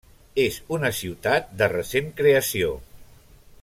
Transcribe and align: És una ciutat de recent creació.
És 0.43 0.55
una 0.77 0.91
ciutat 1.01 1.53
de 1.61 1.69
recent 1.77 2.11
creació. 2.23 2.75